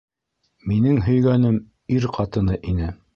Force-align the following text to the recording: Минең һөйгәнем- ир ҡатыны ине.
Минең 0.71 0.95
һөйгәнем- 1.07 1.59
ир 1.99 2.09
ҡатыны 2.17 2.57
ине. 2.73 2.89